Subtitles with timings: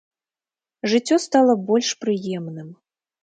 [0.93, 2.69] Жыццё стала больш прыемным.